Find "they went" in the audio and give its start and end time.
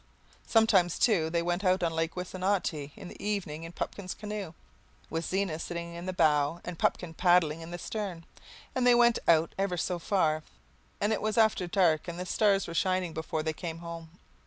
1.29-1.63, 8.87-9.19